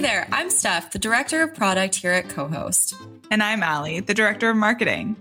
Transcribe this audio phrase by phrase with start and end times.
[0.00, 2.94] Hey there, I'm Steph, the Director of Product here at Co-Host.
[3.30, 5.14] And I'm Allie, the Director of Marketing.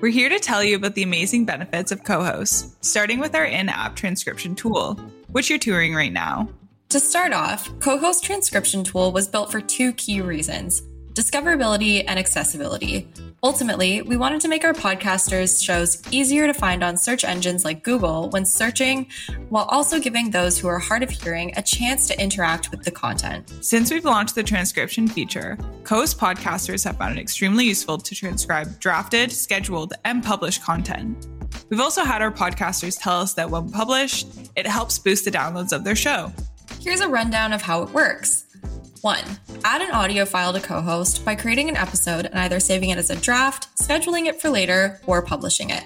[0.00, 3.94] We're here to tell you about the amazing benefits of Co-Host, starting with our in-app
[3.94, 4.94] transcription tool,
[5.28, 6.48] which you're touring right now.
[6.88, 10.82] To start off, Co-Host transcription tool was built for two key reasons:
[11.12, 13.08] discoverability and accessibility.
[13.44, 17.82] Ultimately, we wanted to make our podcasters' shows easier to find on search engines like
[17.82, 19.06] Google when searching,
[19.50, 22.90] while also giving those who are hard of hearing a chance to interact with the
[22.90, 23.52] content.
[23.60, 28.80] Since we've launched the transcription feature, Co-Host podcasters have found it extremely useful to transcribe
[28.80, 31.28] drafted, scheduled, and published content.
[31.68, 35.74] We've also had our podcasters tell us that when published, it helps boost the downloads
[35.74, 36.32] of their show.
[36.80, 38.46] Here's a rundown of how it works.
[39.04, 39.22] 1.
[39.66, 43.10] Add an audio file to Co-Host by creating an episode and either saving it as
[43.10, 45.84] a draft, scheduling it for later, or publishing it.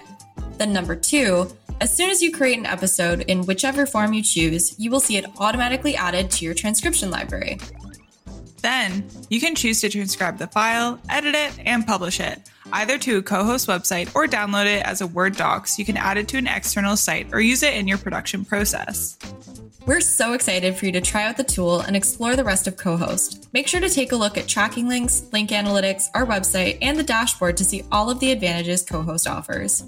[0.56, 1.50] Then, number 2.
[1.80, 5.16] As soon as you create an episode in whichever form you choose, you will see
[5.16, 7.58] it automatically added to your transcription library.
[8.62, 13.18] Then, you can choose to transcribe the file, edit it, and publish it, either to
[13.18, 16.28] a Co-Host website or download it as a Word doc so you can add it
[16.28, 19.18] to an external site or use it in your production process.
[19.86, 22.76] We're so excited for you to try out the tool and explore the rest of
[22.76, 23.48] Co-Host.
[23.54, 27.02] Make sure to take a look at tracking links, link analytics, our website, and the
[27.02, 29.84] dashboard to see all of the advantages Co-Host offers.